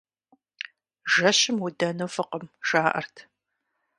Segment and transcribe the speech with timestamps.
[1.13, 3.15] Жэщым удэну фӀыкъым, жаӀэрт.